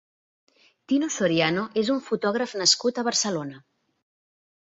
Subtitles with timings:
[0.93, 3.63] Tino Soriano és un fotògraf nascut a Barcelona.